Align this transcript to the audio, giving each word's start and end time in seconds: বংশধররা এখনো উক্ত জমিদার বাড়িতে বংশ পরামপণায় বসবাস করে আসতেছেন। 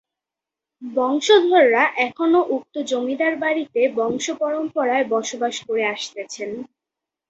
বংশধররা 0.81 1.83
এখনো 2.07 2.39
উক্ত 2.55 2.75
জমিদার 2.91 3.33
বাড়িতে 3.43 3.81
বংশ 3.99 4.25
পরামপণায় 4.41 5.05
বসবাস 5.13 5.55
করে 5.67 5.83
আসতেছেন। 5.95 6.49